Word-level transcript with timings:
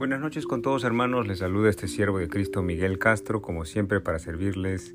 Buenas 0.00 0.20
noches 0.20 0.46
con 0.46 0.62
todos 0.62 0.84
hermanos, 0.84 1.26
les 1.26 1.40
saluda 1.40 1.68
este 1.68 1.86
siervo 1.86 2.20
de 2.20 2.30
Cristo 2.30 2.62
Miguel 2.62 2.98
Castro, 2.98 3.42
como 3.42 3.66
siempre 3.66 4.00
para 4.00 4.18
servirles 4.18 4.94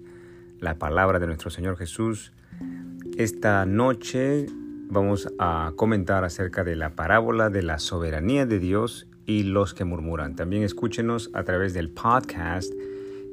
la 0.59 0.79
palabra 0.79 1.19
de 1.19 1.27
nuestro 1.27 1.51
Señor 1.51 1.77
Jesús. 1.77 2.33
Esta 3.15 3.67
noche 3.67 4.47
vamos 4.89 5.31
a 5.37 5.73
comentar 5.75 6.23
acerca 6.23 6.63
de 6.63 6.75
la 6.75 6.95
parábola 6.95 7.51
de 7.51 7.61
la 7.61 7.77
soberanía 7.77 8.47
de 8.47 8.57
Dios 8.57 9.05
y 9.27 9.43
los 9.43 9.75
que 9.75 9.85
murmuran. 9.85 10.35
También 10.35 10.63
escúchenos 10.63 11.29
a 11.35 11.43
través 11.43 11.75
del 11.75 11.91
podcast 11.91 12.73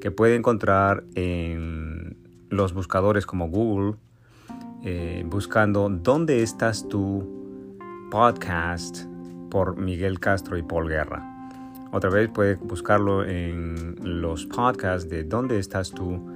que 0.02 0.10
puede 0.10 0.36
encontrar 0.36 1.04
en 1.14 2.18
los 2.50 2.74
buscadores 2.74 3.24
como 3.24 3.48
Google, 3.48 3.96
eh, 4.84 5.24
buscando 5.24 5.88
¿Dónde 5.88 6.42
estás 6.42 6.86
tú? 6.86 7.26
podcast 8.10 9.06
por 9.50 9.78
Miguel 9.78 10.20
Castro 10.20 10.58
y 10.58 10.62
Paul 10.62 10.90
Guerra. 10.90 11.31
Otra 11.94 12.08
vez 12.08 12.30
puede 12.30 12.54
buscarlo 12.54 13.22
en 13.22 13.96
los 14.00 14.46
podcasts 14.46 15.10
de 15.10 15.24
¿Dónde 15.24 15.58
estás 15.58 15.90
tú? 15.90 16.26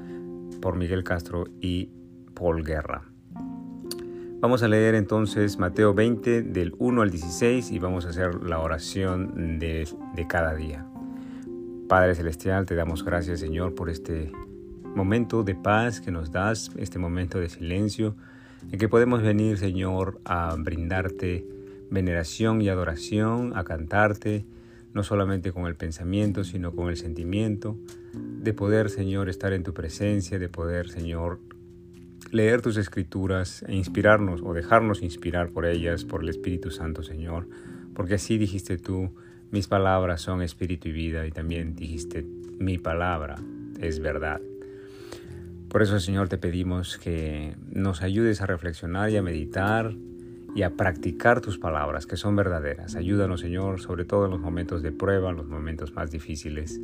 por 0.60 0.76
Miguel 0.76 1.02
Castro 1.02 1.46
y 1.62 1.88
Paul 2.34 2.62
Guerra. 2.62 3.04
Vamos 4.40 4.62
a 4.62 4.68
leer 4.68 4.94
entonces 4.94 5.58
Mateo 5.58 5.94
20 5.94 6.42
del 6.42 6.74
1 6.78 7.00
al 7.00 7.10
16 7.10 7.70
y 7.70 7.78
vamos 7.78 8.04
a 8.04 8.10
hacer 8.10 8.42
la 8.42 8.58
oración 8.58 9.58
de 9.58 9.86
cada 10.28 10.54
día. 10.54 10.84
Padre 11.88 12.14
Celestial, 12.14 12.66
te 12.66 12.74
damos 12.74 13.02
gracias 13.02 13.40
Señor 13.40 13.74
por 13.74 13.88
este 13.88 14.30
momento 14.94 15.42
de 15.42 15.54
paz 15.54 16.02
que 16.02 16.10
nos 16.10 16.32
das, 16.32 16.70
este 16.76 16.98
momento 16.98 17.38
de 17.38 17.48
silencio, 17.48 18.14
en 18.70 18.78
que 18.78 18.88
podemos 18.90 19.22
venir 19.22 19.56
Señor 19.56 20.20
a 20.26 20.54
brindarte 20.58 21.46
veneración 21.90 22.60
y 22.60 22.68
adoración, 22.68 23.56
a 23.56 23.64
cantarte, 23.64 24.44
no 24.96 25.02
solamente 25.02 25.52
con 25.52 25.66
el 25.66 25.76
pensamiento, 25.76 26.42
sino 26.42 26.74
con 26.74 26.88
el 26.88 26.96
sentimiento, 26.96 27.76
de 28.14 28.54
poder, 28.54 28.88
Señor, 28.88 29.28
estar 29.28 29.52
en 29.52 29.62
tu 29.62 29.74
presencia, 29.74 30.38
de 30.38 30.48
poder, 30.48 30.88
Señor, 30.88 31.38
leer 32.32 32.62
tus 32.62 32.78
escrituras 32.78 33.62
e 33.68 33.74
inspirarnos 33.74 34.40
o 34.42 34.54
dejarnos 34.54 35.02
inspirar 35.02 35.50
por 35.50 35.66
ellas, 35.66 36.06
por 36.06 36.22
el 36.22 36.30
Espíritu 36.30 36.70
Santo, 36.70 37.02
Señor, 37.02 37.46
porque 37.92 38.14
así 38.14 38.38
dijiste 38.38 38.78
tú, 38.78 39.14
mis 39.50 39.68
palabras 39.68 40.22
son 40.22 40.40
espíritu 40.40 40.88
y 40.88 40.92
vida, 40.92 41.26
y 41.26 41.30
también 41.30 41.76
dijiste, 41.76 42.24
mi 42.58 42.78
palabra 42.78 43.36
es 43.78 44.00
verdad. 44.00 44.40
Por 45.68 45.82
eso, 45.82 46.00
Señor, 46.00 46.30
te 46.30 46.38
pedimos 46.38 46.96
que 46.96 47.54
nos 47.70 48.00
ayudes 48.00 48.40
a 48.40 48.46
reflexionar 48.46 49.10
y 49.10 49.18
a 49.18 49.22
meditar 49.22 49.92
y 50.56 50.62
a 50.62 50.70
practicar 50.70 51.42
tus 51.42 51.58
palabras, 51.58 52.06
que 52.06 52.16
son 52.16 52.34
verdaderas. 52.34 52.96
Ayúdanos, 52.96 53.40
Señor, 53.40 53.78
sobre 53.78 54.06
todo 54.06 54.24
en 54.24 54.30
los 54.30 54.40
momentos 54.40 54.82
de 54.82 54.90
prueba, 54.90 55.28
en 55.28 55.36
los 55.36 55.46
momentos 55.46 55.94
más 55.94 56.10
difíciles. 56.10 56.80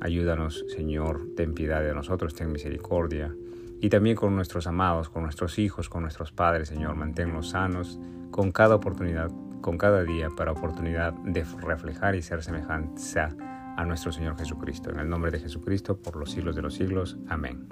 Ayúdanos, 0.00 0.66
Señor, 0.68 1.26
ten 1.34 1.54
piedad 1.54 1.80
de 1.80 1.94
nosotros, 1.94 2.34
ten 2.34 2.52
misericordia. 2.52 3.34
Y 3.80 3.88
también 3.88 4.16
con 4.16 4.36
nuestros 4.36 4.66
amados, 4.66 5.08
con 5.08 5.22
nuestros 5.22 5.58
hijos, 5.58 5.88
con 5.88 6.02
nuestros 6.02 6.30
padres, 6.30 6.68
Señor, 6.68 6.94
manténlos 6.94 7.48
sanos 7.48 7.98
con 8.30 8.52
cada 8.52 8.74
oportunidad, 8.74 9.30
con 9.62 9.78
cada 9.78 10.04
día, 10.04 10.28
para 10.36 10.52
oportunidad 10.52 11.14
de 11.24 11.42
reflejar 11.62 12.16
y 12.16 12.22
ser 12.22 12.42
semejanza 12.42 13.34
a 13.78 13.84
nuestro 13.86 14.12
Señor 14.12 14.36
Jesucristo. 14.36 14.90
En 14.90 14.98
el 14.98 15.08
nombre 15.08 15.30
de 15.30 15.40
Jesucristo, 15.40 15.96
por 15.96 16.16
los 16.16 16.30
siglos 16.32 16.54
de 16.54 16.60
los 16.60 16.74
siglos. 16.74 17.16
Amén. 17.30 17.66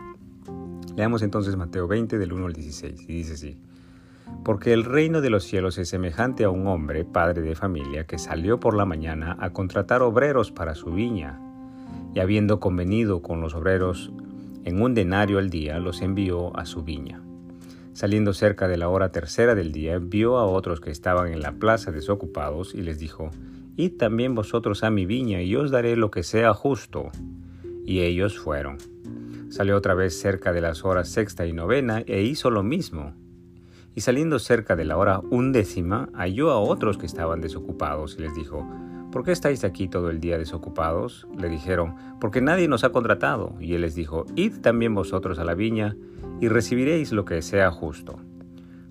Leamos 0.96 1.20
entonces 1.20 1.54
Mateo 1.54 1.86
20 1.86 2.16
del 2.16 2.32
1 2.32 2.46
al 2.46 2.52
16 2.54 3.02
y 3.02 3.12
dice 3.12 3.34
así. 3.34 3.58
Porque 4.44 4.72
el 4.72 4.84
reino 4.84 5.20
de 5.20 5.30
los 5.30 5.44
cielos 5.44 5.78
es 5.78 5.88
semejante 5.88 6.44
a 6.44 6.50
un 6.50 6.66
hombre, 6.66 7.04
padre 7.04 7.42
de 7.42 7.54
familia, 7.54 8.06
que 8.06 8.18
salió 8.18 8.58
por 8.58 8.74
la 8.74 8.86
mañana 8.86 9.36
a 9.40 9.50
contratar 9.50 10.02
obreros 10.02 10.52
para 10.52 10.74
su 10.74 10.92
viña, 10.92 11.38
y 12.14 12.20
habiendo 12.20 12.58
convenido 12.58 13.20
con 13.20 13.40
los 13.40 13.54
obreros 13.54 14.10
en 14.64 14.80
un 14.80 14.94
denario 14.94 15.38
al 15.38 15.50
día, 15.50 15.78
los 15.78 16.02
envió 16.02 16.56
a 16.56 16.64
su 16.64 16.82
viña. 16.82 17.22
Saliendo 17.92 18.32
cerca 18.32 18.68
de 18.68 18.76
la 18.76 18.88
hora 18.88 19.10
tercera 19.10 19.54
del 19.54 19.72
día, 19.72 19.98
vio 19.98 20.38
a 20.38 20.46
otros 20.46 20.80
que 20.80 20.90
estaban 20.90 21.32
en 21.32 21.40
la 21.40 21.52
plaza 21.52 21.90
desocupados 21.90 22.74
y 22.74 22.82
les 22.82 22.98
dijo, 22.98 23.30
Id 23.76 23.96
también 23.96 24.34
vosotros 24.34 24.82
a 24.82 24.90
mi 24.90 25.04
viña 25.04 25.42
y 25.42 25.56
os 25.56 25.70
daré 25.70 25.96
lo 25.96 26.10
que 26.10 26.22
sea 26.22 26.54
justo. 26.54 27.10
Y 27.84 28.00
ellos 28.00 28.38
fueron. 28.38 28.78
Salió 29.50 29.76
otra 29.76 29.94
vez 29.94 30.18
cerca 30.18 30.52
de 30.52 30.60
las 30.60 30.84
horas 30.84 31.08
sexta 31.08 31.46
y 31.46 31.52
novena 31.52 32.02
e 32.06 32.22
hizo 32.22 32.50
lo 32.50 32.62
mismo 32.62 33.14
y 33.98 34.00
saliendo 34.00 34.38
cerca 34.38 34.76
de 34.76 34.84
la 34.84 34.96
hora 34.96 35.20
undécima, 35.28 36.08
halló 36.14 36.52
a 36.52 36.60
otros 36.60 36.98
que 36.98 37.06
estaban 37.06 37.40
desocupados 37.40 38.14
y 38.16 38.22
les 38.22 38.32
dijo, 38.32 38.64
¿Por 39.10 39.24
qué 39.24 39.32
estáis 39.32 39.64
aquí 39.64 39.88
todo 39.88 40.08
el 40.08 40.20
día 40.20 40.38
desocupados? 40.38 41.26
Le 41.36 41.48
dijeron, 41.48 41.96
porque 42.20 42.40
nadie 42.40 42.68
nos 42.68 42.84
ha 42.84 42.92
contratado. 42.92 43.56
Y 43.58 43.74
él 43.74 43.80
les 43.80 43.96
dijo, 43.96 44.24
Id 44.36 44.60
también 44.60 44.94
vosotros 44.94 45.40
a 45.40 45.44
la 45.44 45.54
viña 45.54 45.96
y 46.40 46.46
recibiréis 46.46 47.10
lo 47.10 47.24
que 47.24 47.42
sea 47.42 47.72
justo. 47.72 48.20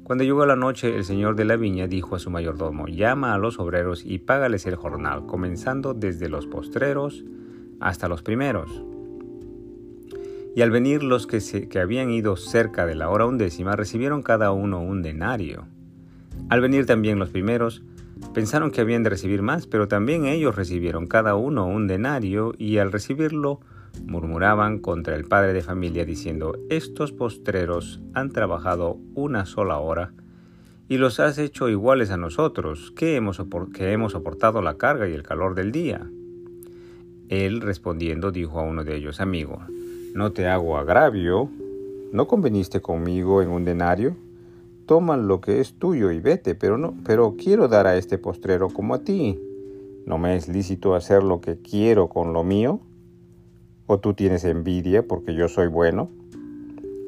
Cuando 0.03 0.25
llegó 0.25 0.45
la 0.45 0.57
noche, 0.57 0.93
el 0.93 1.05
señor 1.05 1.37
de 1.37 1.45
la 1.45 1.55
viña 1.55 1.87
dijo 1.87 2.17
a 2.17 2.19
su 2.19 2.29
mayordomo, 2.29 2.89
llama 2.89 3.33
a 3.33 3.37
los 3.37 3.59
obreros 3.59 4.03
y 4.05 4.19
págales 4.19 4.65
el 4.65 4.75
jornal, 4.75 5.25
comenzando 5.25 5.93
desde 5.93 6.27
los 6.27 6.47
postreros 6.47 7.23
hasta 7.79 8.09
los 8.09 8.23
primeros. 8.23 8.83
Y 10.57 10.63
al 10.63 10.71
venir 10.71 11.03
los 11.03 11.27
que, 11.27 11.79
habían 11.79 12.09
ido 12.09 12.35
cerca 12.35 12.87
de 12.87 12.95
la 12.95 13.11
hora 13.11 13.27
undécima 13.27 13.75
recibieron 13.75 14.23
cada 14.23 14.51
uno 14.51 14.81
un 14.81 15.03
denario. 15.03 15.67
Al 16.49 16.61
venir 16.61 16.87
también 16.87 17.19
los 17.19 17.29
primeros, 17.29 17.83
pensaron 18.33 18.71
que 18.71 18.81
habían 18.81 19.03
de 19.03 19.11
recibir 19.11 19.43
más, 19.43 19.67
pero 19.67 19.87
también 19.87 20.25
ellos 20.25 20.55
recibieron 20.55 21.05
cada 21.05 21.35
uno 21.35 21.67
un 21.67 21.85
denario 21.85 22.55
y 22.57 22.79
al 22.79 22.91
recibirlo 22.91 23.59
murmuraban 24.03 24.79
contra 24.79 25.15
el 25.15 25.25
padre 25.25 25.53
de 25.53 25.61
familia 25.61 26.05
diciendo, 26.05 26.57
estos 26.71 27.11
postreros 27.11 28.01
han 28.15 28.31
trabajado 28.31 28.97
una 29.13 29.45
sola 29.45 29.77
hora 29.77 30.11
y 30.89 30.97
los 30.97 31.19
has 31.19 31.37
hecho 31.37 31.69
iguales 31.69 32.09
a 32.09 32.17
nosotros, 32.17 32.91
que 32.95 33.15
hemos, 33.15 33.39
que 33.75 33.91
hemos 33.91 34.13
soportado 34.13 34.63
la 34.63 34.79
carga 34.79 35.07
y 35.07 35.13
el 35.13 35.21
calor 35.21 35.53
del 35.53 35.71
día. 35.71 36.09
Él 37.29 37.61
respondiendo 37.61 38.31
dijo 38.31 38.59
a 38.59 38.63
uno 38.63 38.83
de 38.83 38.95
ellos, 38.95 39.21
amigo, 39.21 39.61
no 40.17 40.31
te 40.31 40.47
hago 40.47 40.77
agravio. 40.77 41.47
¿No 42.11 42.27
conveniste 42.27 42.81
conmigo 42.81 43.43
en 43.43 43.49
un 43.49 43.65
denario? 43.65 44.15
Toma 44.87 45.15
lo 45.15 45.41
que 45.41 45.59
es 45.59 45.77
tuyo 45.77 46.11
y 46.11 46.19
vete, 46.19 46.55
pero 46.55 46.79
no, 46.79 46.95
pero 47.05 47.35
quiero 47.37 47.67
dar 47.67 47.85
a 47.85 47.97
este 47.97 48.17
postrero 48.17 48.69
como 48.69 48.95
a 48.95 49.03
ti. 49.03 49.39
¿No 50.07 50.17
me 50.17 50.35
es 50.35 50.47
lícito 50.47 50.95
hacer 50.95 51.23
lo 51.23 51.39
que 51.39 51.57
quiero 51.57 52.09
con 52.09 52.33
lo 52.33 52.43
mío? 52.43 52.79
¿O 53.85 53.99
tú 53.99 54.15
tienes 54.15 54.43
envidia 54.43 55.07
porque 55.07 55.35
yo 55.35 55.47
soy 55.49 55.67
bueno? 55.67 56.09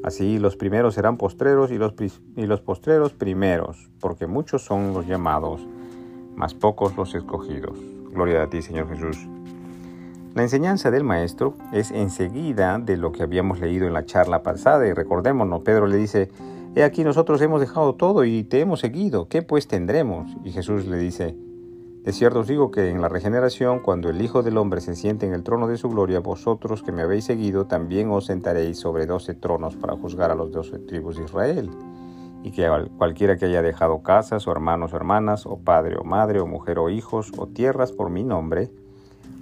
Así 0.03 0.37
los 0.37 0.55
primeros 0.55 0.93
serán 0.93 1.17
postreros 1.17 1.71
y 1.71 1.79
los, 1.79 1.95
y 2.35 2.45
los 2.45 2.61
postreros 2.61 3.13
primeros, 3.13 3.89
porque 3.99 4.27
muchos 4.27 4.61
son 4.61 4.93
los 4.93 5.07
llamados, 5.07 5.65
mas 6.35 6.53
pocos 6.53 6.95
los 6.95 7.15
escogidos. 7.15 7.79
Gloria 8.13 8.43
a 8.43 8.49
ti, 8.49 8.61
Señor 8.61 8.87
Jesús. 8.89 9.17
La 10.39 10.43
enseñanza 10.43 10.89
del 10.89 11.03
maestro 11.03 11.55
es 11.73 11.91
enseguida 11.91 12.79
de 12.79 12.95
lo 12.95 13.11
que 13.11 13.23
habíamos 13.23 13.59
leído 13.59 13.87
en 13.87 13.93
la 13.93 14.05
charla 14.05 14.41
pasada 14.41 14.87
y 14.87 14.93
recordémonos, 14.93 15.63
Pedro 15.63 15.85
le 15.85 15.97
dice, 15.97 16.29
He 16.75 16.83
aquí 16.85 17.03
nosotros 17.03 17.41
hemos 17.41 17.59
dejado 17.59 17.95
todo 17.95 18.23
y 18.23 18.45
te 18.45 18.61
hemos 18.61 18.79
seguido, 18.79 19.27
¿qué 19.27 19.41
pues 19.41 19.67
tendremos? 19.67 20.31
Y 20.45 20.51
Jesús 20.51 20.85
le 20.85 20.95
dice, 20.95 21.35
De 22.05 22.13
cierto 22.13 22.39
os 22.39 22.47
digo 22.47 22.71
que 22.71 22.87
en 22.87 23.01
la 23.01 23.09
regeneración, 23.09 23.79
cuando 23.79 24.09
el 24.09 24.21
Hijo 24.21 24.41
del 24.41 24.57
Hombre 24.57 24.79
se 24.79 24.95
siente 24.95 25.25
en 25.25 25.33
el 25.33 25.43
trono 25.43 25.67
de 25.67 25.75
su 25.75 25.89
gloria, 25.89 26.21
vosotros 26.21 26.83
que 26.83 26.93
me 26.93 27.01
habéis 27.01 27.25
seguido 27.25 27.65
también 27.65 28.09
os 28.09 28.27
sentaréis 28.27 28.79
sobre 28.79 29.07
doce 29.07 29.33
tronos 29.33 29.75
para 29.75 29.97
juzgar 29.97 30.31
a 30.31 30.35
los 30.35 30.53
doce 30.53 30.79
tribus 30.79 31.17
de 31.17 31.25
Israel. 31.25 31.69
Y 32.43 32.51
que 32.51 32.65
cualquiera 32.97 33.35
que 33.35 33.47
haya 33.47 33.61
dejado 33.61 34.03
casas 34.03 34.47
o 34.47 34.53
hermanos 34.53 34.93
o 34.93 34.95
hermanas, 34.95 35.45
o 35.45 35.59
padre 35.59 35.97
o 35.97 36.05
madre, 36.05 36.39
o 36.39 36.47
mujer 36.47 36.79
o 36.79 36.89
hijos, 36.89 37.33
o 37.35 37.47
tierras 37.47 37.91
por 37.91 38.09
mi 38.09 38.23
nombre, 38.23 38.71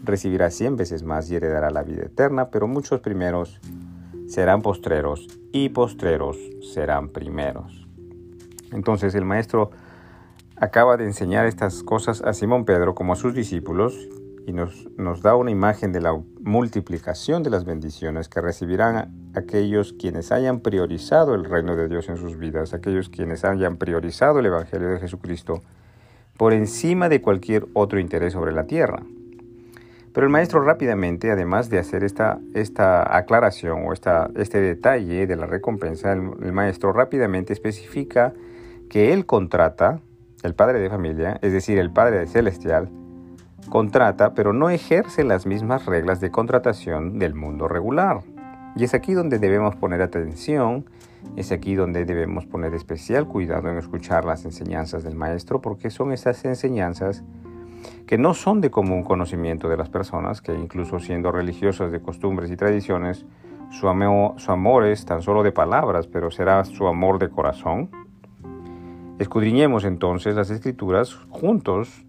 recibirá 0.07 0.49
cien 0.49 0.75
veces 0.75 1.03
más 1.03 1.29
y 1.29 1.35
heredará 1.35 1.69
la 1.69 1.83
vida 1.83 2.05
eterna, 2.05 2.49
pero 2.49 2.67
muchos 2.67 3.01
primeros 3.01 3.59
serán 4.27 4.61
postreros 4.61 5.27
y 5.51 5.69
postreros 5.69 6.37
serán 6.73 7.09
primeros. 7.09 7.87
Entonces 8.71 9.15
el 9.15 9.25
maestro 9.25 9.71
acaba 10.55 10.97
de 10.97 11.05
enseñar 11.05 11.45
estas 11.45 11.83
cosas 11.83 12.21
a 12.21 12.33
Simón 12.33 12.65
Pedro 12.65 12.95
como 12.95 13.13
a 13.13 13.15
sus 13.15 13.33
discípulos 13.33 14.09
y 14.45 14.53
nos, 14.53 14.87
nos 14.97 15.21
da 15.21 15.35
una 15.35 15.51
imagen 15.51 15.91
de 15.91 16.01
la 16.01 16.19
multiplicación 16.41 17.43
de 17.43 17.49
las 17.49 17.65
bendiciones 17.65 18.29
que 18.29 18.41
recibirán 18.41 19.31
aquellos 19.35 19.93
quienes 19.93 20.31
hayan 20.31 20.61
priorizado 20.61 21.35
el 21.35 21.43
reino 21.43 21.75
de 21.75 21.87
Dios 21.89 22.09
en 22.09 22.17
sus 22.17 22.37
vidas, 22.37 22.73
aquellos 22.73 23.09
quienes 23.09 23.43
hayan 23.43 23.77
priorizado 23.77 24.39
el 24.39 24.45
Evangelio 24.45 24.89
de 24.89 24.99
Jesucristo 24.99 25.63
por 26.37 26.53
encima 26.53 27.09
de 27.09 27.21
cualquier 27.21 27.67
otro 27.73 27.99
interés 27.99 28.33
sobre 28.33 28.53
la 28.53 28.67
tierra. 28.67 29.03
Pero 30.17 30.25
el 30.25 30.31
maestro 30.31 30.63
rápidamente, 30.63 31.29
además 31.29 31.69
de 31.69 31.77
hacer 31.77 32.03
esta, 32.03 32.39
esta 32.55 33.15
aclaración 33.15 33.83
o 33.85 33.93
esta, 33.93 34.31
este 34.35 34.59
detalle 34.59 35.27
de 35.27 35.35
la 35.35 35.45
recompensa, 35.45 36.11
el, 36.11 36.51
maestro 36.53 36.91
rápidamente 36.91 37.53
especifica 37.53 38.33
que 38.89 39.13
él 39.13 39.27
contrata, 39.27 40.01
el 40.41 40.55
padre 40.55 40.79
de 40.79 40.89
familia, 40.89 41.37
es 41.43 41.53
decir, 41.53 41.77
el 41.77 41.91
padre 41.91 42.25
celestial, 42.25 42.89
contrata, 43.69 44.33
pero 44.33 44.53
no 44.53 44.71
ejerce 44.71 45.23
las 45.23 45.45
mismas 45.45 45.85
reglas 45.85 46.19
de 46.19 46.31
contratación 46.31 47.19
del 47.19 47.35
mundo 47.35 47.67
regular. 47.67 48.21
Y 48.75 48.85
es 48.85 48.95
aquí 48.95 49.13
donde 49.13 49.37
debemos 49.37 49.75
poner 49.75 50.01
atención, 50.01 50.89
es 51.35 51.51
aquí 51.51 51.75
donde 51.75 52.05
debemos 52.05 52.47
poner 52.47 52.73
especial 52.73 53.27
cuidado 53.27 53.69
en 53.69 53.77
escuchar 53.77 54.25
las 54.25 54.45
enseñanzas 54.45 55.03
del 55.03 55.13
maestro, 55.13 55.61
porque 55.61 55.91
son 55.91 56.11
esas 56.11 56.43
enseñanzas 56.43 57.23
que 58.05 58.17
no 58.17 58.33
son 58.33 58.61
de 58.61 58.71
común 58.71 59.03
conocimiento 59.03 59.69
de 59.69 59.77
las 59.77 59.89
personas, 59.89 60.41
que 60.41 60.53
incluso 60.53 60.99
siendo 60.99 61.31
religiosas 61.31 61.91
de 61.91 62.01
costumbres 62.01 62.49
y 62.51 62.55
tradiciones, 62.55 63.25
su, 63.69 63.87
su 64.37 64.51
amor 64.51 64.85
es 64.85 65.05
tan 65.05 65.21
solo 65.21 65.43
de 65.43 65.51
palabras, 65.51 66.07
pero 66.07 66.31
será 66.31 66.63
su 66.63 66.87
amor 66.87 67.19
de 67.19 67.29
corazón. 67.29 67.89
Escudriñemos 69.19 69.83
entonces 69.83 70.35
las 70.35 70.49
escrituras 70.49 71.15
juntos 71.29 72.05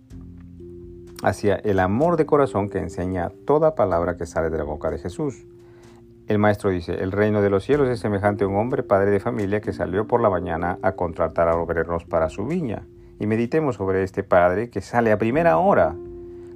hacia 1.23 1.57
el 1.57 1.81
amor 1.81 2.17
de 2.17 2.27
corazón 2.27 2.69
que 2.69 2.79
enseña 2.79 3.31
toda 3.47 3.75
palabra 3.75 4.17
que 4.17 4.27
sale 4.27 4.51
de 4.51 4.59
la 4.59 4.65
boca 4.65 4.91
de 4.91 4.99
Jesús. 4.99 5.47
El 6.29 6.39
maestro 6.39 6.71
dice, 6.71 6.93
el 6.93 7.11
reino 7.11 7.41
de 7.41 7.51
los 7.51 7.65
cielos 7.65 7.89
es 7.89 8.01
semejante 8.01 8.45
a 8.45 8.49
un 8.49 8.57
hombre 8.57 8.83
padre 8.83 9.11
de 9.11 9.19
familia 9.19 9.61
que 9.61 9.73
salió 9.73 10.07
por 10.07 10.21
la 10.21 10.29
mañana 10.29 10.79
a 10.83 10.93
contratar 10.93 11.49
a 11.49 11.57
obreros 11.57 12.05
para 12.05 12.29
su 12.29 12.47
viña. 12.47 12.87
Y 13.21 13.27
meditemos 13.27 13.77
sobre 13.77 14.03
este 14.03 14.23
padre 14.23 14.71
que 14.71 14.81
sale 14.81 15.13
a 15.13 15.19
primera 15.19 15.59
hora. 15.59 15.95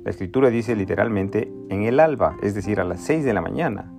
La 0.05 0.11
escritura 0.11 0.51
dice 0.51 0.77
literalmente 0.77 1.53
en 1.69 1.83
el 1.83 2.01
alba, 2.01 2.37
es 2.43 2.55
decir, 2.55 2.81
a 2.81 2.85
las 2.85 3.01
seis 3.01 3.25
de 3.25 3.33
la 3.33 3.41
mañana. 3.41 3.93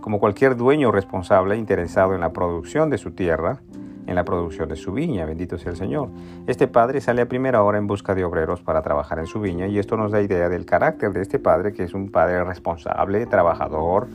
Como 0.00 0.20
cualquier 0.20 0.56
dueño 0.56 0.92
responsable 0.92 1.56
interesado 1.56 2.14
en 2.14 2.20
la 2.20 2.32
producción 2.32 2.90
de 2.90 2.98
su 2.98 3.12
tierra, 3.12 3.60
en 4.06 4.14
la 4.14 4.24
producción 4.24 4.68
de 4.68 4.76
su 4.76 4.92
viña, 4.92 5.24
bendito 5.24 5.56
sea 5.58 5.70
el 5.70 5.76
Señor. 5.76 6.10
Este 6.46 6.68
padre 6.68 7.00
sale 7.00 7.22
a 7.22 7.28
primera 7.28 7.62
hora 7.62 7.78
en 7.78 7.86
busca 7.86 8.14
de 8.14 8.24
obreros 8.24 8.60
para 8.60 8.82
trabajar 8.82 9.18
en 9.18 9.26
su 9.26 9.40
viña 9.40 9.66
y 9.66 9.78
esto 9.78 9.96
nos 9.96 10.12
da 10.12 10.20
idea 10.20 10.48
del 10.48 10.66
carácter 10.66 11.12
de 11.12 11.22
este 11.22 11.38
padre, 11.38 11.72
que 11.72 11.84
es 11.84 11.94
un 11.94 12.10
padre 12.10 12.44
responsable, 12.44 13.24
trabajador, 13.26 14.08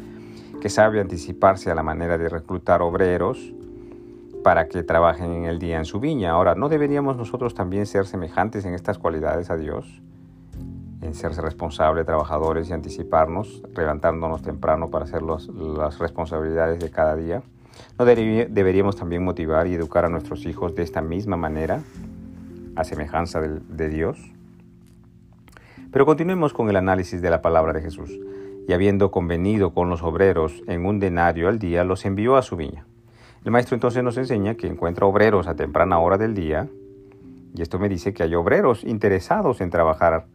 que 0.62 0.70
sabe 0.70 1.00
anticiparse 1.00 1.72
a 1.72 1.76
la 1.76 1.84
manera 1.84 2.18
de 2.18 2.30
reclutar 2.30 2.82
obreros 2.82 3.54
para 4.50 4.68
que 4.68 4.82
trabajen 4.82 5.32
en 5.32 5.46
el 5.46 5.60
día 5.60 5.78
en 5.78 5.86
su 5.86 6.00
viña. 6.00 6.32
Ahora, 6.32 6.56
¿no 6.56 6.70
deberíamos 6.70 7.16
nosotros 7.16 7.54
también 7.54 7.86
ser 7.86 8.08
semejantes 8.08 8.66
en 8.66 8.74
estas 8.74 8.98
cualidades 8.98 9.52
a 9.52 9.58
Dios? 9.58 10.02
En 11.04 11.14
serse 11.14 11.40
responsables, 11.40 12.04
trabajadores 12.08 12.68
y 12.68 12.74
anticiparnos, 12.74 13.62
levantándonos 13.78 14.42
temprano 14.42 14.90
para 14.90 15.06
hacer 15.06 15.22
las 15.22 16.00
responsabilidades 16.00 16.80
de 16.80 16.90
cada 16.90 17.16
día. 17.16 17.44
¿No 18.00 18.06
deberíamos 18.06 18.96
también 18.96 19.24
motivar 19.24 19.68
y 19.68 19.76
educar 19.76 20.06
a 20.06 20.10
nuestros 20.10 20.44
hijos 20.48 20.74
de 20.74 20.82
esta 20.82 21.04
misma 21.04 21.38
manera, 21.38 21.84
a 22.76 22.84
semejanza 22.84 23.42
de, 23.42 23.60
de 23.60 23.90
Dios? 23.90 24.18
Pero 25.92 26.08
continuemos 26.08 26.54
con 26.54 26.72
el 26.72 26.76
análisis 26.76 27.22
de 27.22 27.30
la 27.30 27.44
palabra 27.44 27.72
de 27.72 27.82
Jesús. 27.84 28.20
Y 28.68 28.74
habiendo 28.74 29.12
convenido 29.12 29.76
con 29.76 29.92
los 29.92 30.02
obreros 30.02 30.64
en 30.66 30.88
un 30.88 31.00
denario 31.00 31.50
al 31.50 31.60
día, 31.60 31.84
los 31.84 32.04
envió 32.04 32.36
a 32.36 32.42
su 32.42 32.56
viña. 32.56 32.88
El 33.46 33.52
maestro 33.52 33.76
entonces 33.76 34.04
nos 34.04 34.18
enseña 34.18 34.56
que 34.56 34.68
encuentra 34.68 35.06
obreros 35.06 35.48
a 35.48 35.56
temprana 35.56 36.00
hora 36.00 36.18
del 36.18 36.34
día, 36.34 36.68
y 37.56 37.62
esto 37.62 37.80
me 37.80 37.90
dice 37.90 38.14
que 38.14 38.24
hay 38.24 38.36
obreros 38.36 38.84
interesados 38.84 39.62
en 39.62 39.70
trabajar 39.70 40.26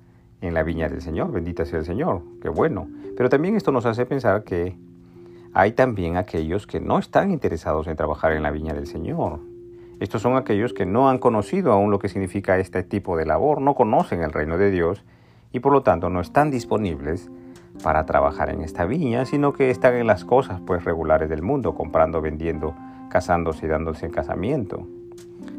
en 0.41 0.55
la 0.55 0.63
viña 0.63 0.89
del 0.89 1.01
Señor. 1.01 1.31
Bendita 1.31 1.65
sea 1.65 1.79
el 1.79 1.85
Señor, 1.85 2.23
qué 2.41 2.49
bueno. 2.49 2.89
Pero 3.17 3.29
también 3.29 3.57
esto 3.57 3.73
nos 3.73 3.87
hace 3.87 4.07
pensar 4.07 4.45
que 4.45 4.77
hay 5.53 5.73
también 5.73 6.17
aquellos 6.17 6.67
que 6.67 6.81
no 6.81 6.99
están 6.99 7.31
interesados 7.31 7.87
en 7.87 7.97
trabajar 7.97 8.33
en 8.33 8.43
la 8.43 8.51
viña 8.51 8.75
del 8.75 8.87
Señor. 8.87 9.41
Estos 10.01 10.23
son 10.23 10.37
aquellos 10.37 10.73
que 10.73 10.87
no 10.87 11.09
han 11.09 11.19
conocido 11.19 11.73
aún 11.73 11.91
lo 11.91 11.99
que 11.99 12.09
significa 12.09 12.59
este 12.59 12.83
tipo 12.83 13.17
de 13.17 13.27
labor, 13.27 13.61
no 13.61 13.75
conocen 13.75 14.23
el 14.23 14.33
reino 14.33 14.59
de 14.59 14.71
Dios 14.71 15.05
y 15.53 15.61
por 15.61 15.73
lo 15.73 15.83
tanto 15.83 16.11
no 16.11 16.21
están 16.21 16.51
disponibles 16.51 17.31
para 17.83 18.05
trabajar 18.05 18.51
en 18.51 18.63
esta 18.63 18.85
viña, 18.85 19.25
sino 19.25 19.53
que 19.53 19.71
están 19.71 19.95
en 19.95 20.07
las 20.07 20.25
cosas 20.25 20.61
pues 20.67 20.85
regulares 20.85 21.29
del 21.29 21.43
mundo, 21.43 21.75
comprando, 21.75 22.21
vendiendo, 22.21 22.75
casándose 23.15 23.67
y 23.67 23.69
dándose 23.69 24.07
en 24.07 24.11
casamiento. 24.11 24.89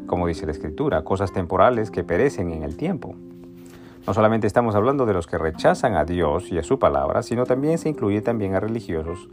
Como 0.06 0.26
dice 0.26 0.44
la 0.44 0.52
escritura, 0.52 1.04
cosas 1.04 1.32
temporales 1.32 1.90
que 1.90 2.04
perecen 2.04 2.50
en 2.50 2.62
el 2.62 2.76
tiempo. 2.76 3.14
No 4.06 4.12
solamente 4.12 4.46
estamos 4.46 4.74
hablando 4.74 5.06
de 5.06 5.14
los 5.14 5.26
que 5.26 5.38
rechazan 5.38 5.94
a 5.94 6.04
Dios 6.04 6.52
y 6.52 6.58
a 6.58 6.62
su 6.62 6.78
palabra, 6.78 7.22
sino 7.22 7.46
también 7.46 7.78
se 7.78 7.88
incluye 7.88 8.20
también 8.20 8.54
a 8.54 8.60
religiosos 8.60 9.30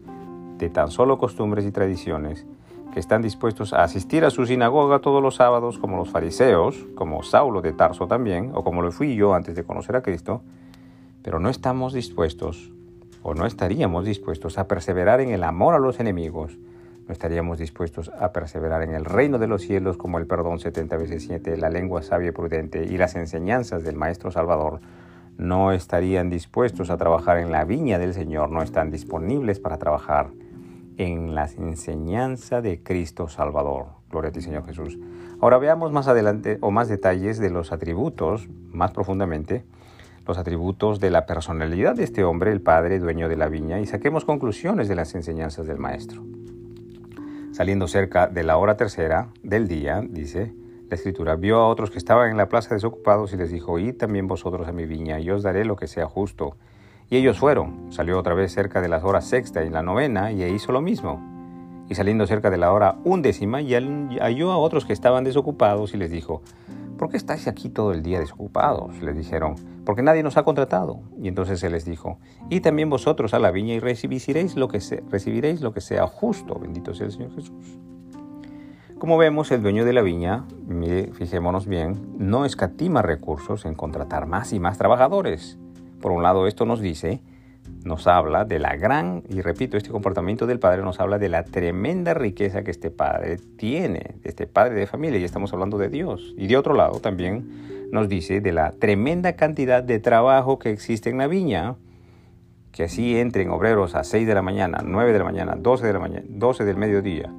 de 0.57 0.69
tan 0.69 0.89
solo 0.89 1.17
costumbres 1.17 1.65
y 1.65 1.73
tradiciones 1.73 2.45
que 2.93 3.01
están 3.01 3.21
dispuestos 3.21 3.73
a 3.73 3.83
asistir 3.83 4.23
a 4.23 4.29
su 4.29 4.45
sinagoga 4.45 4.99
todos 4.99 5.21
los 5.21 5.35
sábados 5.35 5.77
como 5.77 5.97
los 5.97 6.09
fariseos, 6.09 6.85
como 6.95 7.23
Saulo 7.23 7.61
de 7.61 7.73
Tarso 7.73 8.07
también, 8.07 8.51
o 8.53 8.63
como 8.63 8.81
lo 8.81 8.93
fui 8.93 9.15
yo 9.15 9.33
antes 9.33 9.53
de 9.53 9.65
conocer 9.65 9.97
a 9.97 10.01
Cristo, 10.01 10.43
pero 11.23 11.41
no 11.41 11.49
estamos 11.49 11.91
dispuestos 11.91 12.71
o 13.21 13.33
no 13.33 13.45
estaríamos 13.45 14.05
dispuestos 14.05 14.57
a 14.57 14.69
perseverar 14.69 15.19
en 15.19 15.31
el 15.31 15.43
amor 15.43 15.75
a 15.75 15.79
los 15.79 15.99
enemigos, 15.99 16.57
no 17.07 17.13
estaríamos 17.13 17.57
dispuestos 17.57 18.09
a 18.19 18.31
perseverar 18.31 18.81
en 18.83 18.93
el 18.93 19.05
reino 19.05 19.39
de 19.39 19.47
los 19.47 19.61
cielos 19.61 19.97
como 19.97 20.17
el 20.17 20.27
perdón 20.27 20.59
70 20.59 20.97
veces 20.97 21.23
7, 21.23 21.57
la 21.57 21.69
lengua 21.69 22.01
sabia 22.01 22.29
y 22.29 22.31
prudente 22.31 22.83
y 22.83 22.97
las 22.97 23.15
enseñanzas 23.15 23.83
del 23.83 23.95
Maestro 23.95 24.31
Salvador, 24.31 24.79
no 25.37 25.71
estarían 25.71 26.29
dispuestos 26.29 26.89
a 26.89 26.97
trabajar 26.97 27.37
en 27.37 27.51
la 27.51 27.65
viña 27.65 27.97
del 27.97 28.13
Señor, 28.13 28.49
no 28.51 28.61
están 28.61 28.91
disponibles 28.91 29.59
para 29.59 29.77
trabajar 29.77 30.29
en 30.97 31.33
la 31.33 31.49
enseñanza 31.57 32.61
de 32.61 32.81
Cristo 32.83 33.27
Salvador. 33.27 33.87
Gloria 34.09 34.29
a 34.29 34.31
ti, 34.31 34.41
Señor 34.41 34.65
Jesús. 34.65 34.97
Ahora 35.41 35.57
veamos 35.57 35.91
más 35.91 36.07
adelante 36.07 36.57
o 36.61 36.71
más 36.71 36.87
detalles 36.87 37.39
de 37.39 37.49
los 37.49 37.71
atributos, 37.71 38.47
más 38.71 38.91
profundamente, 38.91 39.65
los 40.25 40.37
atributos 40.37 40.99
de 40.99 41.09
la 41.09 41.25
personalidad 41.25 41.95
de 41.95 42.03
este 42.03 42.23
hombre, 42.23 42.51
el 42.51 42.61
padre, 42.61 42.99
dueño 42.99 43.27
de 43.27 43.35
la 43.35 43.49
viña, 43.49 43.79
y 43.79 43.87
saquemos 43.87 44.23
conclusiones 44.23 44.87
de 44.87 44.95
las 44.95 45.15
enseñanzas 45.15 45.65
del 45.65 45.79
maestro. 45.79 46.23
Saliendo 47.53 47.87
cerca 47.87 48.25
de 48.25 48.43
la 48.43 48.57
hora 48.57 48.77
tercera 48.77 49.27
del 49.43 49.67
día, 49.67 50.01
dice 50.09 50.51
la 50.89 50.95
escritura, 50.95 51.35
vio 51.35 51.59
a 51.59 51.67
otros 51.67 51.91
que 51.91 51.99
estaban 51.99 52.31
en 52.31 52.37
la 52.37 52.49
plaza 52.49 52.73
desocupados 52.73 53.31
y 53.31 53.37
les 53.37 53.51
dijo, 53.51 53.77
id 53.77 53.95
también 53.95 54.27
vosotros 54.27 54.67
a 54.67 54.71
mi 54.71 54.87
viña, 54.87 55.19
y 55.19 55.29
os 55.29 55.43
daré 55.43 55.63
lo 55.63 55.75
que 55.75 55.85
sea 55.85 56.07
justo. 56.07 56.57
Y 57.11 57.17
ellos 57.17 57.37
fueron. 57.37 57.91
Salió 57.91 58.17
otra 58.17 58.33
vez 58.33 58.51
cerca 58.51 58.81
de 58.81 58.87
las 58.87 59.03
horas 59.03 59.25
sexta 59.25 59.63
y 59.63 59.69
la 59.69 59.83
novena 59.83 60.31
y 60.31 60.43
hizo 60.45 60.71
lo 60.71 60.81
mismo. 60.81 61.21
Y 61.89 61.93
saliendo 61.93 62.25
cerca 62.25 62.49
de 62.49 62.57
la 62.57 62.73
hora 62.73 62.95
undécima, 63.03 63.61
y 63.61 63.75
halló 63.75 64.51
a 64.51 64.57
otros 64.57 64.85
que 64.85 64.93
estaban 64.93 65.23
desocupados 65.23 65.93
y 65.93 65.97
les 65.97 66.09
dijo, 66.09 66.41
¿por 66.97 67.09
qué 67.09 67.17
estáis 67.17 67.47
aquí 67.47 67.69
todo 67.69 67.91
el 67.91 68.03
día 68.03 68.19
desocupados? 68.19 69.01
Les 69.01 69.15
dijeron, 69.15 69.55
porque 69.85 70.01
nadie 70.01 70.23
nos 70.23 70.37
ha 70.37 70.43
contratado. 70.43 71.01
Y 71.21 71.27
entonces 71.27 71.63
él 71.63 71.73
les 71.73 71.85
dijo, 71.85 72.19
y 72.49 72.61
también 72.61 72.89
vosotros 72.89 73.33
a 73.33 73.39
la 73.39 73.51
viña 73.51 73.73
y 73.73 73.79
recibiréis 73.79 74.55
lo 74.55 74.67
que, 74.67 74.79
recibiréis 75.09 75.61
lo 75.61 75.73
que 75.73 75.81
sea 75.81 76.07
justo. 76.07 76.59
Bendito 76.59 76.93
sea 76.93 77.07
el 77.07 77.11
Señor 77.11 77.33
Jesús. 77.35 77.79
Como 78.99 79.17
vemos, 79.17 79.51
el 79.51 79.61
dueño 79.61 79.83
de 79.83 79.91
la 79.91 80.01
viña, 80.01 80.45
fijémonos 81.13 81.67
bien, 81.67 82.15
no 82.17 82.45
escatima 82.45 83.01
recursos 83.01 83.65
en 83.65 83.75
contratar 83.75 84.27
más 84.27 84.53
y 84.53 84.61
más 84.61 84.77
trabajadores. 84.77 85.59
Por 85.99 86.13
un 86.13 86.23
lado, 86.23 86.47
esto 86.47 86.65
nos 86.65 86.79
dice, 86.79 87.21
nos 87.83 88.07
habla 88.07 88.45
de 88.45 88.59
la 88.59 88.75
gran, 88.75 89.23
y 89.29 89.41
repito, 89.41 89.77
este 89.77 89.89
comportamiento 89.89 90.47
del 90.47 90.59
padre 90.59 90.83
nos 90.83 90.99
habla 90.99 91.17
de 91.17 91.29
la 91.29 91.43
tremenda 91.43 92.13
riqueza 92.13 92.63
que 92.63 92.71
este 92.71 92.91
padre 92.91 93.37
tiene, 93.57 94.15
este 94.23 94.47
padre 94.47 94.75
de 94.75 94.87
familia, 94.87 95.19
y 95.19 95.23
estamos 95.23 95.51
hablando 95.53 95.77
de 95.77 95.89
Dios. 95.89 96.33
Y 96.37 96.47
de 96.47 96.57
otro 96.57 96.73
lado, 96.73 96.99
también 96.99 97.89
nos 97.91 98.07
dice 98.09 98.41
de 98.41 98.53
la 98.53 98.71
tremenda 98.71 99.33
cantidad 99.33 99.83
de 99.83 99.99
trabajo 99.99 100.59
que 100.59 100.71
existe 100.71 101.09
en 101.09 101.17
la 101.17 101.27
viña, 101.27 101.75
que 102.71 102.83
así 102.83 103.19
entren 103.19 103.49
obreros 103.51 103.95
a 103.95 104.03
6 104.03 104.25
de 104.25 104.33
la 104.33 104.41
mañana, 104.41 104.79
9 104.83 105.13
de 105.13 105.19
la 105.19 105.25
mañana, 105.25 105.55
12 105.55 105.85
de 105.85 105.93
la 105.93 105.99
mañana, 105.99 106.25
12 106.27 106.65
del 106.65 106.77
mediodía, 106.77 107.31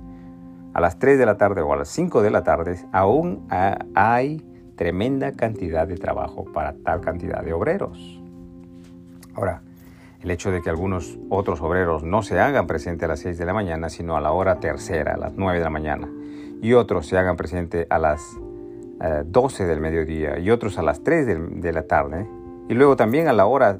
a 0.74 0.80
las 0.80 0.98
3 0.98 1.18
de 1.18 1.26
la 1.26 1.36
tarde 1.36 1.62
o 1.62 1.72
a 1.72 1.76
las 1.76 1.88
5 1.88 2.22
de 2.22 2.30
la 2.30 2.44
tarde, 2.44 2.76
aún 2.92 3.46
hay 3.94 4.44
tremenda 4.76 5.32
cantidad 5.32 5.88
de 5.88 5.96
trabajo 5.96 6.44
para 6.52 6.74
tal 6.74 7.00
cantidad 7.00 7.42
de 7.42 7.52
obreros. 7.52 8.20
Ahora, 9.34 9.62
el 10.24 10.30
hecho 10.30 10.50
de 10.50 10.62
que 10.62 10.70
algunos 10.70 11.18
otros 11.28 11.60
obreros 11.60 12.02
no 12.02 12.22
se 12.22 12.40
hagan 12.40 12.66
presente 12.66 13.04
a 13.04 13.08
las 13.08 13.20
6 13.20 13.36
de 13.36 13.44
la 13.44 13.52
mañana, 13.52 13.90
sino 13.90 14.16
a 14.16 14.22
la 14.22 14.32
hora 14.32 14.58
tercera, 14.58 15.14
a 15.14 15.16
las 15.18 15.34
9 15.36 15.58
de 15.58 15.64
la 15.64 15.70
mañana, 15.70 16.08
y 16.62 16.72
otros 16.72 17.06
se 17.06 17.18
hagan 17.18 17.36
presente 17.36 17.86
a 17.90 17.98
las 17.98 18.22
12 19.26 19.62
eh, 19.62 19.66
del 19.66 19.80
mediodía 19.80 20.38
y 20.38 20.50
otros 20.50 20.78
a 20.78 20.82
las 20.82 21.04
3 21.04 21.26
de, 21.26 21.36
de 21.36 21.72
la 21.74 21.82
tarde, 21.82 22.26
y 22.70 22.74
luego 22.74 22.96
también 22.96 23.28
a 23.28 23.34
la 23.34 23.44
hora 23.44 23.78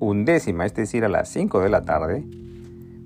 undécima, 0.00 0.66
es 0.66 0.74
decir, 0.74 1.04
a 1.04 1.08
las 1.08 1.28
5 1.28 1.60
de 1.60 1.68
la 1.68 1.82
tarde, 1.82 2.24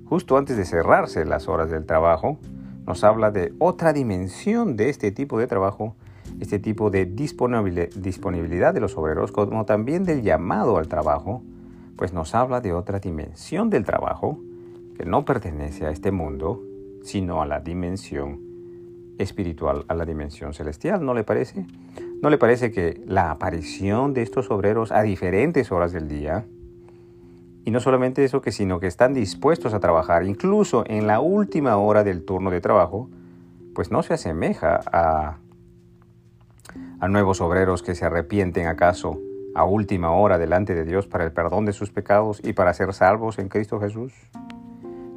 justo 0.05 0.35
antes 0.35 0.57
de 0.57 0.65
cerrarse 0.65 1.25
las 1.25 1.47
horas 1.47 1.69
del 1.69 1.85
trabajo, 1.85 2.39
nos 2.87 3.03
habla 3.03 3.29
de 3.29 3.53
otra 3.59 3.93
dimensión 3.93 4.75
de 4.75 4.89
este 4.89 5.11
tipo 5.11 5.37
de 5.37 5.45
trabajo, 5.45 5.95
este 6.39 6.57
tipo 6.57 6.89
de 6.89 7.05
disponibilidad 7.05 8.73
de 8.73 8.79
los 8.79 8.97
obreros, 8.97 9.31
como 9.31 9.65
también 9.65 10.05
del 10.05 10.23
llamado 10.23 10.79
al 10.79 10.87
trabajo, 10.87 11.43
pues 11.99 12.13
nos 12.13 12.33
habla 12.33 12.61
de 12.61 12.71
otra 12.71 12.99
dimensión 12.99 13.69
del 13.69 13.83
trabajo 13.83 14.39
que 14.97 15.03
no 15.03 15.25
pertenece 15.25 15.85
a 15.85 15.89
este 15.89 16.13
mundo, 16.13 16.63
sino 17.03 17.41
a 17.41 17.45
la 17.45 17.59
dimensión 17.59 18.39
espiritual, 19.17 19.83
a 19.89 19.95
la 19.95 20.05
dimensión 20.05 20.53
celestial, 20.53 21.05
¿no 21.05 21.13
le 21.13 21.25
parece? 21.25 21.65
¿No 22.21 22.29
le 22.29 22.37
parece 22.37 22.71
que 22.71 23.03
la 23.05 23.31
aparición 23.31 24.13
de 24.13 24.21
estos 24.21 24.49
obreros 24.49 24.93
a 24.93 25.01
diferentes 25.01 25.73
horas 25.73 25.91
del 25.91 26.07
día, 26.07 26.45
y 27.65 27.71
no 27.71 27.81
solamente 27.81 28.23
eso, 28.23 28.39
que 28.39 28.53
sino 28.53 28.79
que 28.79 28.87
están 28.87 29.13
dispuestos 29.13 29.73
a 29.73 29.81
trabajar, 29.81 30.23
incluso 30.23 30.85
en 30.87 31.05
la 31.05 31.19
última 31.19 31.75
hora 31.75 32.05
del 32.05 32.23
turno 32.23 32.49
de 32.49 32.61
trabajo, 32.61 33.09
pues 33.75 33.91
no 33.91 34.03
se 34.03 34.13
asemeja 34.13 34.79
a, 34.89 35.39
a 37.01 37.07
nuevos 37.09 37.41
obreros 37.41 37.83
que 37.83 37.93
se 37.93 38.05
arrepienten 38.05 38.67
acaso 38.67 39.19
a 39.55 39.63
última 39.63 40.11
hora 40.11 40.37
delante 40.37 40.75
de 40.75 40.85
Dios 40.85 41.07
para 41.07 41.23
el 41.23 41.31
perdón 41.31 41.65
de 41.65 41.73
sus 41.73 41.91
pecados 41.91 42.41
y 42.43 42.53
para 42.53 42.73
ser 42.73 42.93
salvos 42.93 43.39
en 43.39 43.49
Cristo 43.49 43.79
Jesús? 43.79 44.13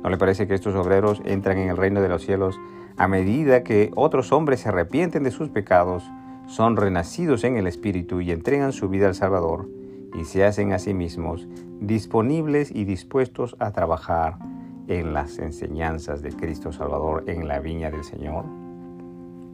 ¿No 0.03 0.11
le 0.11 0.19
parece 0.19 0.47
que 0.47 0.55
estos 0.55 0.75
obreros 0.75 1.23
entran 1.25 1.59
en 1.59 1.69
el 1.69 1.77
reino 1.77 2.01
de 2.01 2.09
los 2.09 2.23
cielos 2.25 2.59
a 2.97 3.09
medida 3.09 3.63
que 3.63 3.91
otros 3.95 4.33
hombres 4.33 4.61
se 4.61 4.69
arrepienten 4.69 5.23
de 5.23 5.31
sus 5.31 5.49
pecados, 5.49 6.11
son 6.47 6.77
renacidos 6.77 7.45
en 7.45 7.57
el 7.57 7.67
Espíritu 7.67 8.21
y 8.21 8.31
entregan 8.33 8.73
su 8.73 8.89
vida 8.89 9.07
al 9.07 9.15
Salvador 9.15 9.69
y 10.15 10.25
se 10.25 10.45
hacen 10.45 10.73
a 10.73 10.79
sí 10.79 10.93
mismos 10.93 11.49
disponibles 11.81 12.71
y 12.71 12.85
dispuestos 12.85 13.57
a 13.59 13.73
trabajar 13.73 14.37
en 14.89 15.13
las 15.13 15.39
enseñanzas 15.39 16.23
de 16.23 16.31
Cristo 16.31 16.73
Salvador 16.73 17.25
en 17.27 17.49
la 17.49 17.61
viña 17.61 17.91
del 17.91 18.05
Señor? 18.05 18.62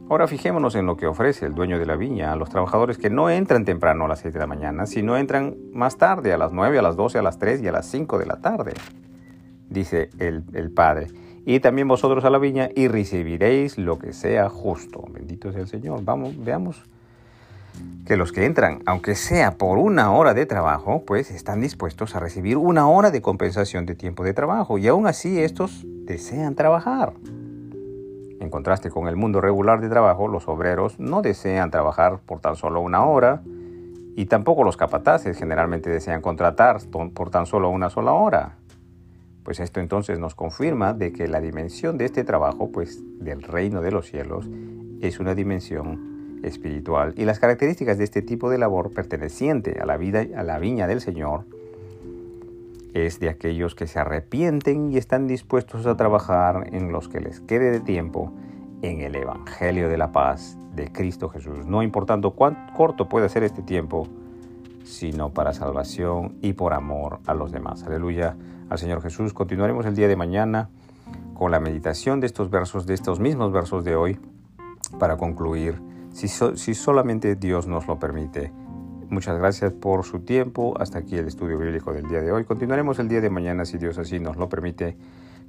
Ahora 0.09 0.27
fijémonos 0.27 0.73
en 0.73 0.87
lo 0.87 0.97
que 0.97 1.05
ofrece 1.05 1.45
el 1.45 1.53
dueño 1.53 1.77
de 1.77 1.85
la 1.85 1.95
viña 1.95 2.33
a 2.33 2.35
los 2.35 2.49
trabajadores 2.49 2.97
que 2.97 3.11
no 3.11 3.29
entran 3.29 3.63
temprano 3.63 4.05
a 4.05 4.07
las 4.07 4.19
7 4.19 4.33
de 4.33 4.39
la 4.39 4.47
mañana, 4.47 4.87
sino 4.87 5.15
entran 5.15 5.55
más 5.71 5.97
tarde, 5.97 6.33
a 6.33 6.37
las 6.39 6.51
9, 6.51 6.79
a 6.79 6.81
las 6.81 6.95
12, 6.95 7.19
a 7.19 7.21
las 7.21 7.37
3 7.37 7.61
y 7.61 7.67
a 7.67 7.71
las 7.71 7.85
5 7.85 8.17
de 8.17 8.25
la 8.25 8.37
tarde. 8.37 8.73
Dice 9.69 10.09
el, 10.17 10.43
el 10.53 10.71
Padre, 10.71 11.09
y 11.45 11.59
también 11.59 11.87
vosotros 11.87 12.25
a 12.25 12.31
la 12.31 12.39
viña 12.39 12.69
y 12.75 12.87
recibiréis 12.87 13.77
lo 13.77 13.99
que 13.99 14.13
sea 14.13 14.49
justo. 14.49 15.05
Bendito 15.11 15.51
sea 15.51 15.61
el 15.61 15.67
Señor. 15.67 16.03
Vamos, 16.03 16.43
veamos 16.43 16.83
que 18.07 18.17
los 18.17 18.31
que 18.31 18.45
entran, 18.45 18.81
aunque 18.87 19.13
sea 19.13 19.57
por 19.57 19.77
una 19.77 20.11
hora 20.11 20.33
de 20.33 20.47
trabajo, 20.47 21.03
pues 21.05 21.29
están 21.29 21.61
dispuestos 21.61 22.15
a 22.15 22.19
recibir 22.19 22.57
una 22.57 22.89
hora 22.89 23.11
de 23.11 23.21
compensación 23.21 23.85
de 23.85 23.93
tiempo 23.93 24.23
de 24.23 24.33
trabajo 24.33 24.79
y 24.79 24.87
aún 24.87 25.05
así 25.05 25.39
estos 25.39 25.85
desean 25.85 26.55
trabajar. 26.55 27.13
En 28.49 28.51
contraste 28.51 28.89
con 28.89 29.07
el 29.07 29.15
mundo 29.15 29.41
regular 29.41 29.79
de 29.79 29.89
trabajo, 29.89 30.27
los 30.27 30.47
obreros 30.47 30.99
no 30.99 31.21
desean 31.21 31.69
trabajar 31.69 32.17
por 32.25 32.39
tan 32.39 32.55
solo 32.55 32.81
una 32.81 33.05
hora 33.05 33.43
y 34.15 34.25
tampoco 34.25 34.63
los 34.63 34.75
capataces 34.75 35.37
generalmente 35.37 35.91
desean 35.91 36.19
contratar 36.19 36.79
por 36.89 37.29
tan 37.29 37.45
solo 37.45 37.69
una 37.69 37.91
sola 37.91 38.13
hora. 38.13 38.55
Pues 39.43 39.59
esto 39.59 39.81
entonces 39.81 40.17
nos 40.17 40.33
confirma 40.33 40.93
de 40.93 41.13
que 41.13 41.27
la 41.27 41.41
dimensión 41.41 41.99
de 41.99 42.05
este 42.05 42.23
trabajo, 42.23 42.71
pues 42.71 43.03
del 43.19 43.43
reino 43.43 43.81
de 43.81 43.91
los 43.91 44.07
cielos, 44.07 44.49
es 44.99 45.19
una 45.19 45.35
dimensión 45.35 46.39
espiritual 46.41 47.13
y 47.17 47.25
las 47.25 47.37
características 47.37 47.99
de 47.99 48.05
este 48.05 48.23
tipo 48.23 48.49
de 48.49 48.57
labor 48.57 48.91
perteneciente 48.91 49.77
a 49.79 49.85
la 49.85 49.97
vida 49.97 50.25
a 50.35 50.41
la 50.41 50.57
viña 50.57 50.87
del 50.87 51.01
Señor 51.01 51.45
es 52.93 53.19
de 53.19 53.29
aquellos 53.29 53.75
que 53.75 53.87
se 53.87 53.99
arrepienten 53.99 54.91
y 54.91 54.97
están 54.97 55.27
dispuestos 55.27 55.85
a 55.85 55.95
trabajar 55.95 56.69
en 56.73 56.91
los 56.91 57.07
que 57.09 57.19
les 57.19 57.39
quede 57.39 57.71
de 57.71 57.79
tiempo 57.79 58.33
en 58.81 59.01
el 59.01 59.15
Evangelio 59.15 59.89
de 59.89 59.97
la 59.97 60.11
paz 60.11 60.57
de 60.75 60.91
Cristo 60.91 61.29
Jesús, 61.29 61.65
no 61.65 61.83
importando 61.83 62.31
cuán 62.31 62.71
corto 62.75 63.09
pueda 63.09 63.27
ser 63.27 63.43
este 63.43 63.61
tiempo, 63.61 64.07
sino 64.83 65.33
para 65.33 65.53
salvación 65.53 66.37
y 66.41 66.53
por 66.53 66.73
amor 66.73 67.19
a 67.25 67.33
los 67.33 67.51
demás. 67.51 67.83
Aleluya 67.83 68.37
al 68.69 68.77
Señor 68.77 69.01
Jesús. 69.01 69.33
Continuaremos 69.33 69.85
el 69.85 69.95
día 69.95 70.07
de 70.07 70.15
mañana 70.15 70.69
con 71.33 71.51
la 71.51 71.59
meditación 71.59 72.19
de 72.19 72.27
estos 72.27 72.49
versos, 72.49 72.85
de 72.85 72.93
estos 72.93 73.19
mismos 73.19 73.51
versos 73.51 73.83
de 73.83 73.95
hoy, 73.95 74.19
para 74.97 75.17
concluir, 75.17 75.81
si, 76.11 76.27
si 76.27 76.73
solamente 76.73 77.35
Dios 77.35 77.67
nos 77.67 77.87
lo 77.87 77.99
permite 77.99 78.51
Muchas 79.09 79.37
gracias 79.39 79.73
por 79.73 80.05
su 80.05 80.19
tiempo. 80.19 80.75
Hasta 80.79 80.99
aquí 80.99 81.17
el 81.17 81.27
estudio 81.27 81.57
bíblico 81.57 81.91
del 81.91 82.07
día 82.07 82.21
de 82.21 82.31
hoy. 82.31 82.45
Continuaremos 82.45 82.99
el 82.99 83.07
día 83.07 83.21
de 83.21 83.29
mañana 83.31 83.65
si 83.65 83.79
Dios 83.79 83.97
así 83.97 84.19
nos 84.19 84.37
lo 84.37 84.47
permite. 84.47 84.95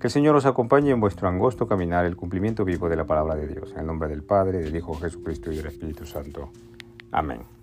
Que 0.00 0.06
el 0.06 0.10
Señor 0.10 0.34
os 0.34 0.46
acompañe 0.46 0.90
en 0.92 1.00
vuestro 1.00 1.28
angosto 1.28 1.66
caminar, 1.66 2.06
el 2.06 2.16
cumplimiento 2.16 2.64
vivo 2.64 2.88
de 2.88 2.96
la 2.96 3.04
palabra 3.04 3.36
de 3.36 3.46
Dios. 3.46 3.72
En 3.72 3.80
el 3.80 3.86
nombre 3.86 4.08
del 4.08 4.22
Padre, 4.22 4.60
del 4.60 4.74
Hijo 4.74 4.94
Jesucristo 4.94 5.52
y 5.52 5.56
del 5.56 5.66
Espíritu 5.66 6.06
Santo. 6.06 6.50
Amén. 7.12 7.59